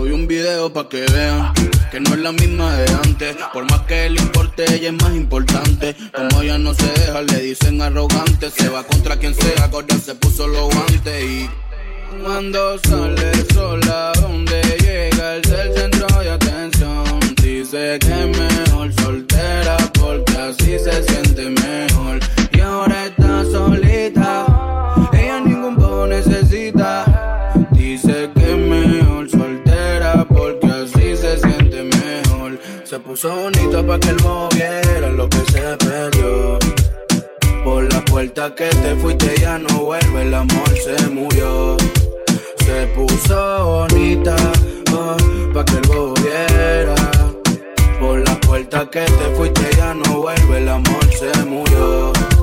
Soy 0.04 0.12
un 0.12 0.26
video 0.26 0.70
pa' 0.70 0.86
que 0.86 1.00
vean 1.14 1.50
que 1.90 1.98
no 1.98 2.10
es 2.12 2.18
la 2.20 2.30
misma 2.30 2.76
de 2.76 2.92
antes. 2.92 3.36
Por 3.54 3.64
más 3.70 3.80
que 3.88 4.10
le 4.10 4.20
importe, 4.20 4.64
ella 4.74 4.90
es 4.90 5.02
más 5.02 5.14
importante. 5.14 5.96
Como 6.14 6.42
ella 6.42 6.58
no 6.58 6.74
se 6.74 6.86
deja, 6.88 7.22
le 7.22 7.40
dicen 7.40 7.80
arrogante. 7.80 8.50
Se 8.50 8.68
va 8.68 8.84
contra 8.84 9.16
quien 9.16 9.34
sea, 9.34 9.64
ahora 9.72 9.96
se 9.96 10.14
puso 10.14 10.46
los 10.46 10.74
guantes 10.74 11.24
y. 11.24 11.48
Cuando 12.22 12.78
sale 12.80 13.32
sola, 13.54 14.12
donde 14.20 14.60
llega 14.82 15.36
el 15.36 15.40
del 15.40 15.72
centro 15.72 16.20
de 16.20 16.30
atención. 16.32 17.20
Dice 17.42 17.98
que 17.98 18.24
es 18.24 18.38
mejor 18.38 18.92
soltera 19.00 19.78
porque 19.98 20.32
así 20.36 20.78
se 20.84 21.02
siente 21.02 21.48
mejor. 21.48 21.63
Puso 33.14 33.32
bonita 33.32 33.80
para 33.86 34.00
que 34.00 34.08
el 34.08 34.20
moviera 34.24 35.08
lo 35.10 35.28
que 35.28 35.38
se 35.52 35.76
perdió. 35.76 36.58
Por 37.62 37.92
la 37.92 38.04
puerta 38.04 38.52
que 38.56 38.66
te 38.66 38.96
fuiste 38.96 39.36
ya 39.40 39.56
no 39.56 39.84
vuelve, 39.84 40.22
el 40.22 40.34
amor 40.34 40.68
se 40.76 41.08
murió. 41.10 41.76
Se 42.66 42.86
puso 42.88 43.66
bonita 43.66 44.34
ah, 44.90 45.16
pa' 45.54 45.64
que 45.64 45.74
el 45.74 45.88
bobo 45.88 46.14
viera. 46.14 46.96
Por 48.00 48.18
la 48.28 48.34
puerta 48.40 48.90
que 48.90 49.04
te 49.04 49.36
fuiste 49.36 49.62
ya 49.76 49.94
no 49.94 50.22
vuelve, 50.22 50.58
el 50.58 50.68
amor 50.68 51.04
se 51.12 51.44
murió. 51.44 52.33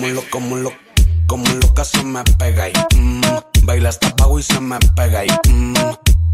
Como 0.00 0.12
lo, 0.14 0.22
como 0.30 0.56
lo, 0.56 0.72
como 1.26 1.46
lo, 1.46 1.52
como 1.52 1.60
loca 1.60 1.84
se 1.84 2.02
me 2.02 2.24
pega 2.38 2.70
y 2.70 2.72
mm, 2.96 3.20
baila 3.64 3.90
hasta 3.90 4.08
abajo 4.08 4.38
y 4.38 4.42
se 4.42 4.58
me 4.58 4.78
pega 4.96 5.26
y 5.26 5.28
mm, 5.46 5.74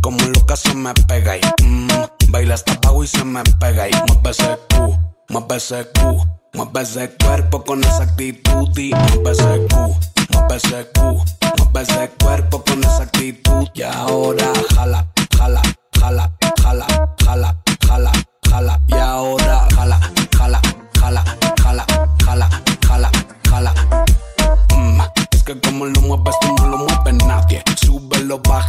como 0.00 0.22
loca 0.28 0.54
se 0.54 0.72
me 0.72 0.94
pega 1.08 1.36
y 1.36 1.40
mm, 1.64 1.88
baila 2.28 2.54
hasta 2.54 2.74
abajo 2.74 3.02
y 3.02 3.08
se 3.08 3.24
me 3.24 3.42
pega 3.58 3.88
y 3.88 3.92
mueve 4.06 4.30
ese 4.30 4.56
cu, 4.70 4.96
mueve 5.30 5.56
ese 5.56 5.84
cu, 5.94 6.24
mueve 6.54 6.82
ese 6.82 7.10
cuerpo 7.16 7.64
con 7.64 7.82
esa 7.82 8.04
actitud 8.04 8.78
y 8.78 8.94
mueve 8.94 9.32
ese 9.32 9.66
cu, 9.68 9.96
mueve 10.32 10.56
ese 10.56 10.86
cu, 10.94 11.24
mueve 11.58 11.82
ese 11.82 12.10
cuerpo 12.22 12.62
con 12.62 12.84
esa 12.84 13.02
actitud 13.02 13.66
y 13.74 13.82
ahora 13.82 14.52
jala, 14.76 15.08
jala, 15.36 15.62
jala, 15.98 16.32
jala, 16.62 16.86
jala, 17.24 17.56
jala, 17.88 18.12
jala 18.48 18.80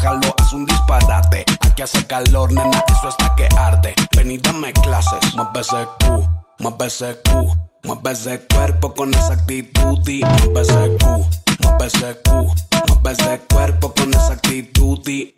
Bájalo, 0.08 0.34
haz 0.38 0.54
un 0.54 0.66
disparate. 0.66 1.44
Aquí 1.60 1.82
hace 1.82 2.06
calor, 2.08 2.54
nena, 2.54 2.82
eso 2.88 3.10
hasta 3.10 3.36
que 3.36 3.50
arde. 3.58 3.94
Ven 4.16 4.32
y 4.32 4.38
dame 4.38 4.72
clases. 4.72 5.36
Mueve 5.36 5.60
ese 5.60 5.86
cu, 6.00 6.26
mueve 6.60 6.88
ese 6.88 7.20
cu, 7.26 7.54
mueve 7.84 8.12
ese 8.12 8.40
cuerpo 8.48 8.94
con 8.94 9.14
esa 9.14 9.34
actitud 9.34 10.08
y 10.08 10.24
mueve 10.24 10.62
ese 10.62 10.98
cu, 10.98 11.28
mueve 11.62 11.88
ese 11.88 12.18
cu, 12.24 12.54
mueve 12.88 13.12
ese 13.12 13.42
cuerpo 13.54 13.94
con 13.94 14.14
esa 14.14 14.34
actitud 14.34 15.06
y 15.10 15.34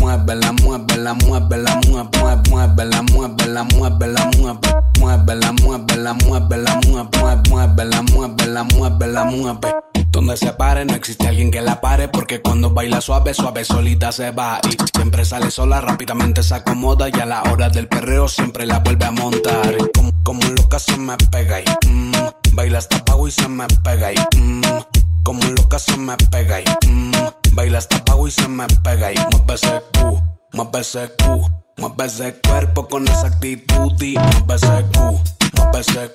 Muévela, 0.00 0.52
muévela, 0.52 1.14
muévela, 1.14 1.80
mueve, 1.86 2.10
muévela, 2.50 3.02
muévela, 3.02 3.62
muévela, 3.62 4.30
mueve, 4.36 4.58
muévela, 4.98 5.52
muévela, 5.52 6.14
muévela, 6.14 6.80
mueve, 6.88 7.36
mueve, 7.48 7.48
muévela, 7.48 8.02
muévela, 8.02 8.64
muévela, 8.64 9.24
mueve. 9.26 9.91
Donde 10.12 10.36
se 10.36 10.52
pare 10.52 10.84
no 10.84 10.94
existe 10.94 11.26
alguien 11.26 11.50
que 11.50 11.62
la 11.62 11.80
pare 11.80 12.06
porque 12.06 12.42
cuando 12.42 12.68
baila 12.68 13.00
suave, 13.00 13.32
suave 13.32 13.64
solita 13.64 14.12
se 14.12 14.30
va 14.30 14.60
y 14.70 14.76
siempre 14.94 15.24
sale 15.24 15.50
sola, 15.50 15.80
rápidamente 15.80 16.42
se 16.42 16.54
acomoda 16.54 17.08
y 17.08 17.18
a 17.18 17.24
la 17.24 17.42
hora 17.44 17.70
del 17.70 17.88
perreo 17.88 18.28
siempre 18.28 18.66
la 18.66 18.80
vuelve 18.80 19.06
a 19.06 19.10
montar. 19.10 19.74
Como, 19.94 20.12
como 20.22 20.42
loca 20.50 20.78
se 20.78 20.98
me 20.98 21.16
pega 21.16 21.60
y 21.60 21.64
mm, 21.88 22.12
baila 22.52 22.78
hasta 22.78 22.98
abajo 22.98 23.26
y 23.26 23.30
se 23.30 23.48
me 23.48 23.66
pega 23.82 24.12
y 24.12 24.16
mm, 24.36 24.62
como 25.24 25.42
loca 25.44 25.78
se 25.78 25.96
me 25.96 26.14
pega 26.30 26.60
y 26.60 26.64
mm, 26.86 27.12
baila 27.54 27.78
hasta 27.78 27.96
abajo 27.96 28.28
y 28.28 28.30
se 28.30 28.46
me 28.48 28.66
pega 28.84 29.12
y 29.12 29.16
mueve 29.16 29.54
ese 29.54 29.82
cu, 29.98 30.20
mueve 30.52 30.80
ese 30.80 31.10
cu, 31.18 31.50
mueve 31.76 32.06
ese 32.06 32.34
cuerpo 32.46 32.88
con 32.88 33.06
esa 33.08 33.26
actitud 33.26 34.00
y 34.00 34.16
mueve 34.18 34.54
ese 34.54 34.84
cu, 34.94 35.20
mueve 35.56 35.80
ese 35.80 36.10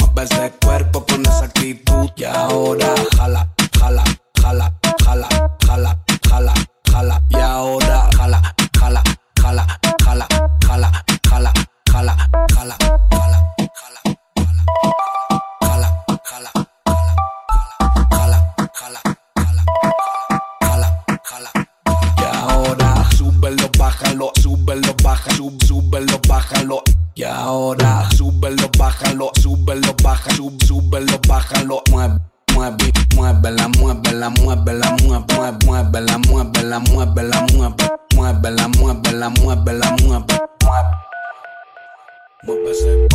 mueve 0.00 0.22
ese 0.24 0.52
cuerpo 0.64 1.04
con 1.06 1.22
esa 1.22 1.44
actitud. 1.44 2.10
Y 2.16 2.24
ahora 2.24 2.94
jala, 3.16 3.48
jala, 3.78 4.04
jala, 4.40 4.74
jala, 5.04 5.28
jala, 5.66 5.98
jala, 6.28 6.54
jala 6.90 7.22
ahora 27.50 28.08
súbelo, 28.16 28.70
bájalo, 28.78 29.30
súbelo, 29.40 29.94
baja, 30.02 30.30
sub, 30.34 30.62
súbelo, 30.62 31.18
bájalo. 31.26 31.82
Mueve, 31.90 32.20
mueve, 32.54 32.92
muévela, 33.16 33.68
muévela, 33.68 34.30
muévela, 34.30 34.96
mueve, 35.02 35.58
muévela, 35.66 36.18
muévela, 36.28 36.78
muévela, 36.78 37.46
mueve, 37.52 37.84
muévela, 38.14 38.68
muévela, 38.68 39.30
muévela, 39.30 39.96
mueve, 40.02 40.34
mueve. 40.64 40.94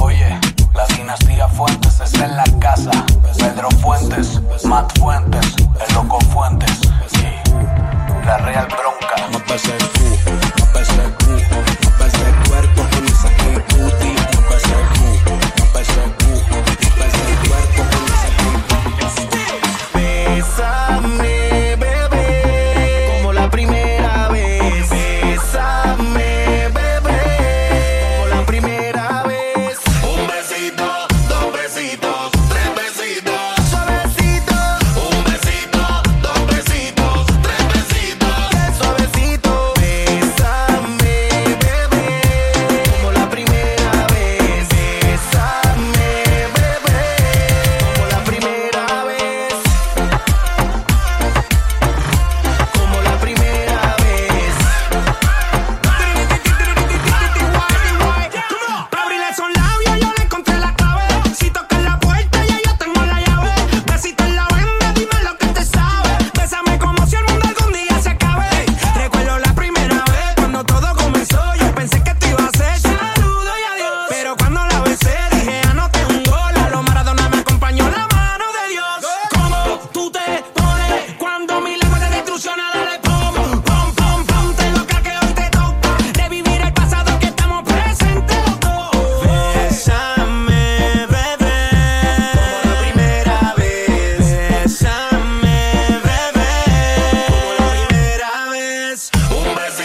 Oye, 0.01 0.39
la 0.73 0.85
dinastía 0.87 1.47
Fuentes 1.47 1.99
está 2.01 2.25
en 2.25 2.35
la 2.35 2.43
casa. 2.59 2.91
Pedro 3.37 3.69
Fuentes, 3.81 4.41
Matt 4.65 4.97
Fuentes, 4.99 5.55
el 5.87 5.95
loco 5.95 6.19
Fuentes. 6.31 6.79
Sí 7.07 7.84
la 8.25 8.37
real 8.39 8.67
bronca. 8.67 9.27
No 9.31 9.39
pese 9.45 9.71
el 9.71 9.89
cujo, 9.89 10.31
no 10.59 10.65
pese 10.73 11.03
el 11.03 11.13
cujo, 11.13 11.55
no 11.83 11.97
pese 11.97 12.29
el 12.29 12.49
cuerpo 12.49 12.81
con 12.91 13.05
esa 13.05 13.27
actitud. 13.27 13.93
No 14.33 14.41
pese 14.49 14.73
el 14.73 14.87
cujo, 14.99 15.39
no 15.57 15.65
pese 15.73 16.03
el 16.03 16.11
cujo, 16.15 16.55
no 16.55 16.95
pese 16.95 17.21
el 17.31 17.49
cuerpo 17.49 17.94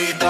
Margarita. 0.00 0.29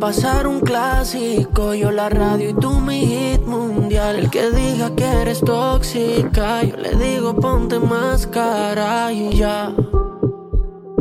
Pasar 0.00 0.46
un 0.46 0.60
clásico, 0.60 1.74
yo 1.74 1.90
la 1.90 2.08
radio 2.08 2.50
y 2.50 2.54
tú 2.54 2.80
mi 2.80 3.06
hit 3.06 3.42
mundial. 3.42 4.16
El 4.16 4.30
que 4.30 4.50
diga 4.50 4.96
que 4.96 5.04
eres 5.04 5.40
tóxica, 5.40 6.62
yo 6.62 6.76
le 6.76 6.96
digo 6.96 7.36
ponte 7.36 7.78
máscara 7.78 9.12
y 9.12 9.36
ya. 9.36 9.72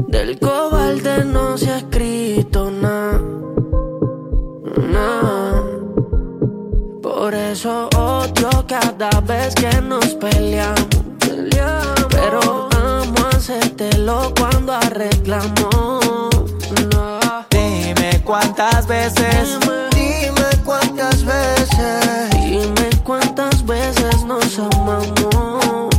Del 0.07 0.37
cobalde 0.37 1.23
no 1.23 1.57
se 1.57 1.71
ha 1.71 1.77
escrito 1.77 2.69
nada, 2.69 3.21
nada. 4.91 5.63
Por 7.01 7.33
eso 7.33 7.87
odio 7.95 8.49
cada 8.67 9.21
vez 9.21 9.55
que 9.55 9.81
nos 9.81 10.07
peleamos. 10.15 10.87
Pero 12.09 12.67
amo 12.75 13.27
hacértelo 13.31 14.33
cuando 14.37 14.73
arreglamos 14.73 16.08
cuántas 18.29 18.85
veces. 18.85 19.57
Dime 19.95 20.49
cuántas 20.63 21.25
veces. 21.25 22.29
Dime 22.35 22.89
cuántas 23.03 23.65
veces 23.65 24.23
nos 24.23 24.59
amamos. 24.59 25.07
Uh, 25.33 25.89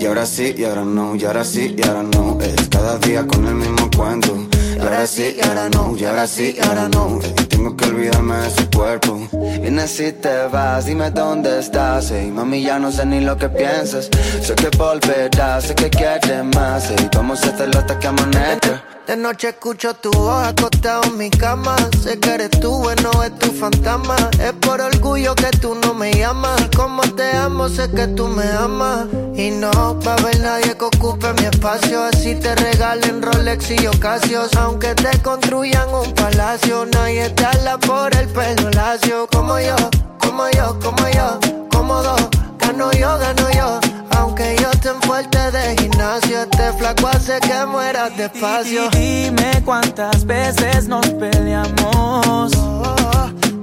y 0.00 0.04
ahora 0.06 0.26
sí, 0.26 0.52
y 0.58 0.64
ahora 0.64 0.84
no, 0.84 1.14
y 1.14 1.24
ahora 1.24 1.44
sí, 1.44 1.76
y 1.78 1.86
ahora 1.86 2.02
no. 2.02 2.38
Es 2.40 2.68
cada 2.68 2.98
día 2.98 3.24
con 3.24 3.46
el 3.46 3.54
mismo 3.54 3.88
cuento. 3.96 4.36
Y 4.76 4.80
ahora 4.80 5.06
sí, 5.06 5.36
y 5.38 5.46
ahora 5.46 5.68
no, 5.68 5.96
y 5.96 6.04
ahora 6.04 6.26
sí, 6.26 6.56
y 6.58 6.66
ahora 6.66 6.88
no. 6.88 7.20
tengo 7.48 7.76
que 7.76 7.84
olvidarme 7.84 8.34
de 8.38 8.50
su 8.50 8.68
cuerpo. 8.70 9.28
Vienes 9.60 9.92
si 9.92 10.10
te 10.10 10.48
vas, 10.48 10.86
dime 10.86 11.12
dónde 11.12 11.60
estás. 11.60 12.10
Ey, 12.10 12.32
mami, 12.32 12.62
ya 12.62 12.80
no 12.80 12.90
sé 12.90 13.06
ni 13.06 13.20
lo 13.20 13.36
que 13.36 13.48
piensas. 13.48 14.08
Sé 14.42 14.56
que 14.56 14.76
volverás, 14.76 15.66
sé 15.66 15.74
que 15.76 15.88
quieres 15.88 16.44
más. 16.56 16.90
Ey, 16.90 17.08
vamos 17.14 17.44
a 17.44 17.50
hacerlo 17.50 17.78
hasta 17.78 17.96
que 17.96 18.08
amanezca. 18.08 18.89
De 19.10 19.16
noche 19.16 19.48
escucho 19.48 19.92
tu 19.94 20.08
voz 20.12 20.46
acostado 20.46 21.02
en 21.02 21.18
mi 21.18 21.30
cama. 21.30 21.74
Sé 22.00 22.20
que 22.20 22.30
eres 22.30 22.50
tú, 22.60 22.78
bueno, 22.78 23.10
es 23.24 23.36
tu 23.40 23.50
fantasma. 23.50 24.14
Es 24.40 24.52
por 24.52 24.80
orgullo 24.80 25.34
que 25.34 25.50
tú 25.58 25.74
no 25.74 25.94
me 25.94 26.12
llamas. 26.12 26.68
Como 26.76 27.02
te 27.02 27.32
amo, 27.32 27.68
sé 27.68 27.90
que 27.90 28.06
tú 28.06 28.28
me 28.28 28.44
amas. 28.52 29.08
Y 29.34 29.50
no 29.50 29.98
va 30.06 30.12
a 30.12 30.14
haber 30.14 30.38
nadie 30.38 30.76
que 30.78 30.84
ocupe 30.84 31.26
mi 31.40 31.46
espacio. 31.46 32.04
Así 32.04 32.36
te 32.36 32.54
regalen 32.54 33.20
Rolex 33.20 33.72
y 33.72 33.84
Ocasios. 33.88 34.54
Aunque 34.54 34.94
te 34.94 35.20
construyan 35.22 35.92
un 35.92 36.14
palacio, 36.14 36.86
nadie 36.86 37.30
te 37.30 37.46
habla 37.46 37.78
por 37.78 38.14
el 38.14 38.28
pelo 38.28 38.70
lacio. 38.70 39.26
Como 39.32 39.58
yo, 39.58 39.74
como 40.20 40.48
yo, 40.50 40.78
como 40.78 41.08
yo, 41.08 41.40
cómodo. 41.72 42.14
Gano 42.60 42.92
yo, 42.92 43.18
gano 43.18 43.50
yo 43.50 43.80
aunque 44.20 44.56
yo 44.60 44.70
en 44.90 45.00
fuerte 45.02 45.50
de 45.50 45.74
este 46.02 46.72
flaco 46.78 47.08
hace 47.08 47.38
que 47.40 47.66
mueras 47.66 48.16
despacio. 48.16 48.88
Dime 48.88 49.62
cuántas 49.66 50.24
veces 50.24 50.88
nos 50.88 51.06
peleamos. 51.10 52.52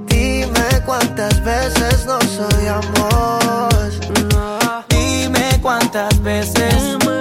Dime 0.06 0.80
cuántas 0.86 1.42
veces 1.42 2.06
nos 2.06 2.24
odiamos. 2.38 4.00
No. 4.32 4.84
Dime 4.88 5.58
cuántas 5.60 6.22
veces. 6.22 6.74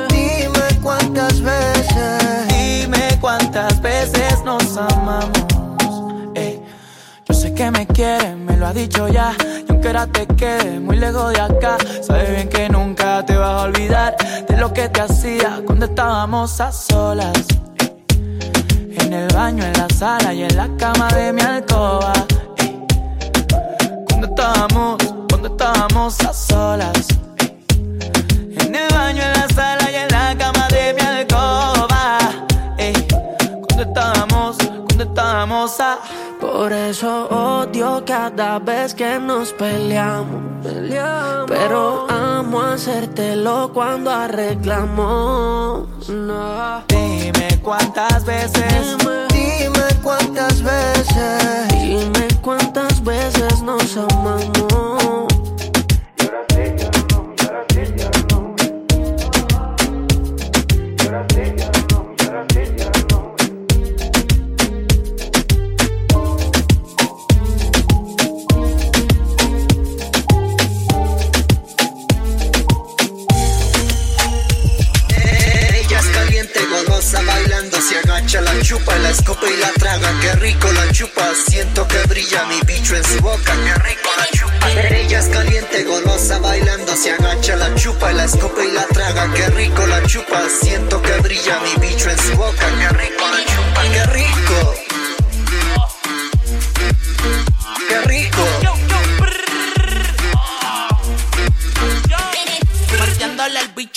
Dime 0.09 0.79
cuántas 0.83 1.41
veces. 1.41 2.47
Dime 2.49 3.17
cuántas 3.19 3.81
veces 3.81 4.43
nos 4.45 4.77
amamos 4.77 5.46
me 7.57 8.55
lo 8.55 8.67
ha 8.67 8.73
dicho 8.73 9.07
ya. 9.07 9.35
Y 9.67 9.71
aunque 9.71 9.87
ahora 9.87 10.05
te 10.05 10.27
quede 10.27 10.79
muy 10.79 10.95
lejos 10.95 11.33
de 11.33 11.41
acá, 11.41 11.77
sabes 12.03 12.29
bien 12.29 12.49
que 12.49 12.69
nunca 12.69 13.25
te 13.25 13.35
vas 13.35 13.49
a 13.49 13.63
olvidar 13.63 14.15
de 14.47 14.57
lo 14.57 14.71
que 14.71 14.87
te 14.89 15.01
hacía 15.01 15.61
cuando 15.65 15.85
estábamos 15.85 16.61
a 16.61 16.71
solas. 16.71 17.47
En 18.99 19.11
el 19.11 19.27
baño, 19.33 19.63
en 19.63 19.73
la 19.73 19.89
sala 19.89 20.35
y 20.35 20.43
en 20.43 20.55
la 20.55 20.69
cama 20.77 21.07
de 21.07 21.33
mi 21.33 21.41
alcoba. 21.41 22.13
Cuando 24.07 24.27
estábamos, 24.27 24.97
cuando 25.27 25.47
estábamos 25.47 26.19
a 26.21 26.33
solas. 26.33 27.26
Por 36.39 36.71
eso 36.71 37.27
odio 37.27 38.03
cada 38.05 38.57
vez 38.59 38.93
que 38.93 39.19
nos 39.19 39.51
peleamos. 39.51 40.41
Pero 41.47 42.07
amo 42.09 42.61
hacértelo 42.61 43.71
cuando 43.73 44.09
arreglamos. 44.09 45.87
Dime 46.87 47.59
cuántas 47.61 48.23
veces. 48.25 48.97
Dime, 49.33 49.87
cuántas 50.01 50.63
veces. 50.63 51.67
Dime 51.69 52.27
cuántas 52.41 53.03
veces 53.03 53.61
nos 53.61 53.97
amamos. 53.97 54.97
Se 77.87 77.97
agacha 77.97 78.41
la 78.41 78.59
chupa 78.61 78.97
la 78.97 79.09
escopa 79.11 79.47
y 79.49 79.57
la 79.57 79.71
traga. 79.73 80.09
Qué 80.19 80.33
rico 80.33 80.71
la 80.73 80.91
chupa 80.91 81.33
siento 81.47 81.87
que 81.87 81.97
brilla 82.07 82.45
mi 82.45 82.59
bicho 82.65 82.95
en 82.95 83.03
su 83.03 83.21
boca. 83.21 83.53
Qué 83.53 83.73
rico 83.75 84.09
la 84.17 84.27
chupa. 84.37 84.71
Ella 84.71 85.19
es 85.19 85.27
caliente 85.27 85.83
golosa 85.83 86.39
bailando. 86.39 86.95
Se 86.95 87.11
agacha 87.11 87.55
la 87.55 87.73
chupa 87.75 88.11
la 88.11 88.25
escopa 88.25 88.65
y 88.65 88.71
la 88.71 88.85
traga. 88.87 89.31
Qué 89.33 89.47
rico 89.51 89.85
la 89.87 90.03
chupa 90.03 90.49
siento 90.49 91.01
que 91.01 91.13
brilla 91.21 91.59
mi 91.61 91.87
bicho 91.87 92.09
en 92.09 92.17
su 92.17 92.35
boca. 92.35 92.65
Qué 92.79 92.89
rico 92.89 93.23
la 93.25 93.45
chupa. 93.45 93.81
Qué 93.93 94.03
rico 94.11 94.86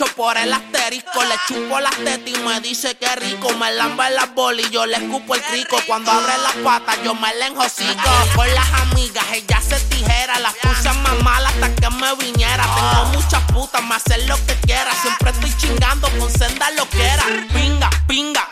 por 0.07 0.37
el 0.37 0.53
asterisco. 0.53 1.23
Le 1.25 1.35
chupo 1.47 1.81
las 1.81 1.95
tetas 1.97 2.29
y 2.29 2.39
me 2.41 2.61
dice 2.61 2.97
que 2.97 3.15
rico. 3.17 3.53
Me 3.55 3.71
lamba 3.73 4.09
las 4.11 4.35
bolas 4.35 4.67
y 4.67 4.71
yo 4.71 4.87
le 4.87 4.97
escupo 4.97 5.35
el 5.35 5.43
crico. 5.43 5.77
Cuando 5.87 6.11
abre 6.11 6.33
las 6.43 6.55
patas, 6.65 6.99
yo 7.05 7.15
me 7.15 7.35
le 7.35 7.47
enjocico. 7.47 8.11
Con 8.35 8.53
las 8.55 8.73
amigas, 8.83 9.25
ella 9.33 9.61
se 9.61 9.79
tijera. 9.81 10.39
Las 10.39 10.55
puse 10.55 10.93
más 10.93 11.23
malas 11.23 11.53
hasta 11.55 11.75
que 11.75 11.91
me 11.91 12.15
viniera. 12.17 12.65
Tengo 12.75 13.05
muchas 13.13 13.43
putas, 13.53 13.83
me 13.83 13.95
hacer 13.95 14.27
lo 14.27 14.37
que 14.47 14.55
quiera. 14.67 14.91
Siempre 15.03 15.31
estoy 15.31 15.57
chingando 15.57 16.09
con 16.19 16.31
senda 16.31 16.71
lo 16.73 16.89
que 16.89 17.03
era. 17.03 17.25
Pinga, 17.53 17.91
pinga, 18.07 18.47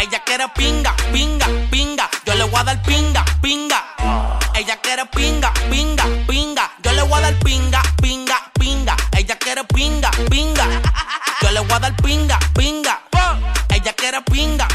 Ella 0.00 0.22
quiere 0.24 0.48
pinga, 0.54 0.94
pinga, 1.12 1.46
pinga. 1.70 2.08
Yo 2.24 2.34
le 2.34 2.44
voy 2.44 2.60
a 2.60 2.64
dar 2.64 2.82
pinga, 2.82 3.24
pinga. 3.42 3.84
Ella 4.54 4.76
quiere 4.80 5.06
pinga, 5.06 5.52
pinga, 5.70 6.04
pinga. 6.26 6.70
Yo 6.82 6.92
le 6.92 7.02
voy 7.02 7.18
a 7.18 7.20
dar 7.22 7.38
pinga, 7.40 7.82
pinga, 8.02 8.50
pinga. 8.58 8.96
Ella 9.16 9.36
quiere 9.38 9.64
pinga, 9.64 10.07
pinga. 10.38 10.66
Yo 11.42 11.50
le 11.50 11.60
voy 11.60 11.72
a 11.72 11.78
dar 11.80 11.96
pinga, 11.96 12.38
pinga. 12.54 13.00
Ella 13.74 13.92
quiere 13.92 14.22
pinga, 14.22 14.68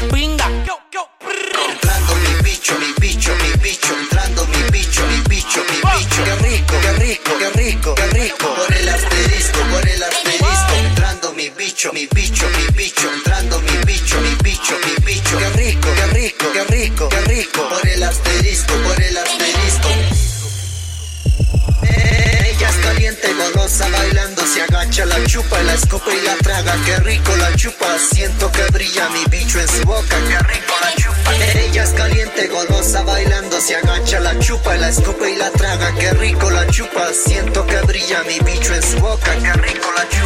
la 25.74 25.80
escopa 25.80 26.14
y 26.14 26.20
la 26.22 26.36
traga. 26.36 26.72
Qué 26.84 26.96
rico 26.98 27.34
la 27.36 27.52
chupa, 27.56 27.98
siento 27.98 28.50
que 28.52 28.62
brilla 28.72 29.08
mi 29.10 29.24
bicho 29.28 29.58
en 29.60 29.68
su 29.68 29.82
boca. 29.82 30.16
Qué 30.28 30.38
rico 30.38 30.74
la 30.80 30.94
chupa. 30.94 31.34
Ella 31.58 31.82
es 31.82 31.90
caliente, 31.90 32.46
golosa, 32.48 33.02
bailando, 33.02 33.60
se 33.60 33.74
agacha, 33.76 34.20
la 34.20 34.38
chupa, 34.38 34.76
la 34.76 34.88
escopa 34.88 35.28
y 35.28 35.36
la 35.36 35.50
traga. 35.50 35.92
Qué 35.98 36.12
rico 36.12 36.48
la 36.50 36.66
chupa, 36.68 37.12
siento 37.12 37.66
que 37.66 37.78
brilla 37.88 38.22
mi 38.22 38.38
bicho 38.40 38.72
en 38.72 38.82
su 38.82 38.98
boca. 39.00 39.34
Qué 39.42 39.52
rico 39.52 39.88
la 39.96 40.08
chupa. 40.08 40.23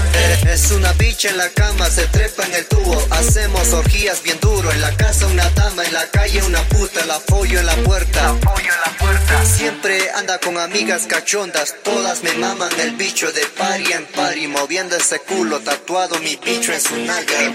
Es 0.48 0.70
una 0.72 0.92
bicha 0.94 1.28
en 1.30 1.36
la 1.36 1.48
cama, 1.50 1.88
se 1.88 2.06
trepa 2.06 2.44
en 2.44 2.54
el 2.54 2.66
tubo. 2.66 3.06
Hacemos 3.10 3.72
orgías 3.72 4.22
bien 4.22 4.38
duro. 4.40 4.72
En 4.72 4.80
la 4.80 4.94
casa 4.96 5.26
una 5.26 5.48
dama, 5.50 5.84
en 5.84 5.94
la 5.94 6.06
calle 6.10 6.42
una 6.42 6.60
puta. 6.68 7.04
La 7.06 7.20
follo 7.20 7.60
en 7.60 7.66
la 7.66 7.76
puerta. 7.76 8.32
La 8.32 8.40
pollo 8.40 8.72
en 8.72 8.80
la 8.80 8.98
puerta. 8.98 9.44
Siempre 9.44 10.10
anda 10.10 10.38
con 10.38 10.58
amigas 10.58 11.06
cachondas. 11.06 11.74
Todas 11.84 12.22
me 12.22 12.32
maman 12.34 12.70
el 12.80 12.92
bicho 12.96 13.30
de 13.30 13.42
pari 13.56 13.92
en 13.92 14.06
pari. 14.06 14.48
Moviendo 14.48 14.96
ese 14.96 15.20
culo, 15.20 15.60
tatuado 15.60 16.18
mi 16.20 16.36
bicho 16.36 16.72
en 16.72 16.80
su 16.80 16.96
nalga. 16.96 17.54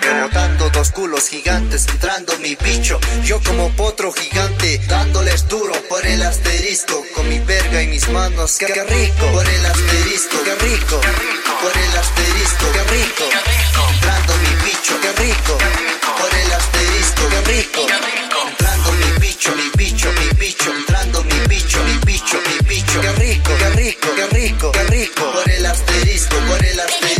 Rebotando 0.00 0.70
dos 0.70 0.90
culos 0.90 1.28
gigantes, 1.28 1.86
entrando 1.88 2.36
mi 2.38 2.56
bicho. 2.56 2.98
Yo 3.24 3.40
como 3.42 3.70
potro 3.76 4.12
gigante, 4.12 4.80
dándoles 4.88 5.46
duro 5.46 5.72
por 5.88 6.04
el 6.06 6.22
asterisco. 6.22 7.04
Con 7.14 7.28
mi 7.28 7.38
verga 7.40 7.82
y 7.82 7.86
mis 7.86 8.08
manos, 8.08 8.56
qué, 8.58 8.66
qué 8.66 8.82
rico. 8.84 9.30
Por 9.32 9.48
el 9.48 9.66
asterisco, 9.66 10.42
qué 10.42 10.54
rico. 10.66 11.00
Por 11.60 11.76
el 11.76 11.96
asterisco, 11.96 12.72
qué 12.72 12.82
rico. 12.84 13.24
Entrando 13.92 14.34
mi 14.36 14.64
bicho, 14.64 14.94
qué 15.00 15.12
rico. 15.22 15.58
Por 16.18 16.34
el 16.34 16.52
asterisco, 16.52 17.28
qué 17.30 17.40
rico. 17.52 17.80
Entrando 18.48 18.92
mi 18.92 19.18
bicho, 19.18 19.50
mi 19.56 19.70
bicho, 19.76 20.12
mi 20.12 20.28
bicho. 20.38 20.72
Entrando 20.72 21.24
mi 21.24 21.38
bicho, 21.48 21.82
mi 21.82 21.98
bicho, 22.06 22.40
mi 22.46 22.68
bicho. 22.68 23.00
Qué 23.00 23.12
rico, 23.12 23.50
qué 23.58 23.70
rico, 23.70 24.08
qué 24.14 24.26
rico, 24.26 24.72
qué 24.72 24.84
rico. 24.84 25.32
Por 25.32 25.50
el 25.50 25.66
asterisco, 25.66 26.36
por 26.46 26.64
el 26.64 26.80
asterisco. 26.80 27.17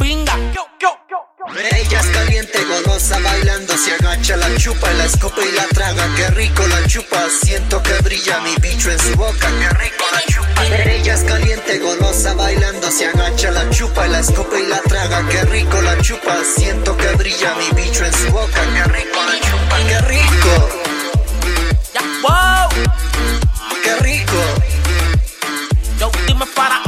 Pinga. 0.00 0.36
Ella 1.54 2.00
es 2.00 2.06
caliente, 2.06 2.64
golosa, 2.64 3.18
bailando, 3.18 3.76
se 3.76 3.92
agacha, 3.94 4.36
la 4.36 4.54
chupa, 4.56 4.90
la 4.92 5.04
escopa 5.04 5.42
y 5.44 5.52
la 5.52 5.66
traga. 5.68 6.08
Qué 6.16 6.28
rico 6.28 6.66
la 6.66 6.86
chupa, 6.86 7.28
siento 7.42 7.82
que 7.82 7.92
brilla 8.02 8.40
mi 8.40 8.54
bicho 8.56 8.90
en 8.90 8.98
su 8.98 9.14
boca. 9.16 9.48
Qué 9.60 9.68
rico 9.68 10.04
la 10.12 10.22
chupa. 10.32 10.66
Ella 10.66 11.14
es 11.14 11.24
caliente, 11.24 11.78
golosa, 11.78 12.34
bailando, 12.34 12.90
se 12.90 13.06
agacha, 13.06 13.50
la 13.50 13.68
chupa, 13.70 14.06
la 14.08 14.20
escopa 14.20 14.58
y 14.58 14.66
la 14.66 14.80
traga. 14.82 15.26
Qué 15.28 15.42
rico 15.44 15.80
la 15.82 16.00
chupa, 16.00 16.36
siento 16.56 16.96
que 16.96 17.08
brilla 17.16 17.54
mi 17.56 17.82
bicho 17.82 18.04
en 18.04 18.12
su 18.12 18.30
boca. 18.30 18.60
Qué 18.74 18.84
rico 18.84 19.18
la 19.22 19.40
chupa, 19.40 19.76
qué 19.88 19.98
rico. 20.08 20.68
wow. 22.22 22.68
Qué 23.82 23.96
rico. 23.96 24.38
Yo, 25.98 26.10
dime 26.26 26.46
faraón. 26.46 26.81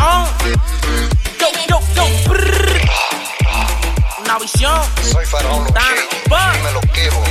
Visión. 4.45 4.83
Soy 5.03 5.25
faraón, 5.27 5.65
lo 5.65 6.63
me 6.63 6.73
lo 6.73 6.81
quebo. 6.93 7.25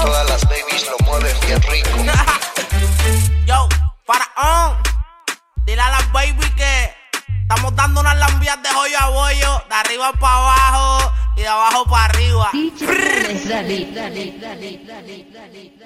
Todas 0.00 0.28
las 0.30 0.42
babies 0.44 0.86
lo 0.90 1.06
mueven 1.06 1.36
bien 1.46 1.60
rico. 1.62 1.90
Yo, 3.46 3.68
faraón. 4.06 4.78
Dile 5.66 5.82
a 5.82 5.90
las 5.90 6.12
baby 6.12 6.48
que 6.56 6.94
estamos 7.42 7.74
dando 7.76 8.00
unas 8.00 8.16
lambias 8.16 8.62
de 8.62 8.68
joyo 8.70 8.98
a 8.98 9.08
bollo, 9.10 9.62
de 9.68 9.74
arriba 9.74 10.12
para 10.14 10.36
abajo 10.36 11.12
y 11.36 11.40
de 11.42 11.48
abajo 11.48 11.84
para 11.84 12.04
arriba. 12.06 12.50
Dale, 13.48 13.92
dale, 13.92 14.34
dale. 14.40 15.81